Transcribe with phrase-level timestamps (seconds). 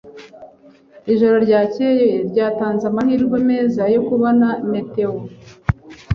[1.13, 5.15] Ijoro ryakeye ryatanze amahirwe meza yo kubona meteo.